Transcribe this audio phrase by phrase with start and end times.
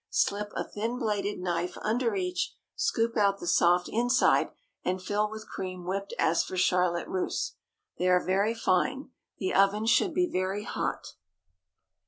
[0.09, 4.49] Slip a thin bladed knife under each; scoop out the soft inside,
[4.83, 7.53] and fill with cream whipped as for Charlotte Russe.
[7.99, 9.11] They are very fine.
[9.37, 11.13] The oven should be very hot.